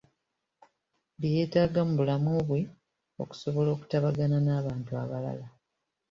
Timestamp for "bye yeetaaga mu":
1.19-1.93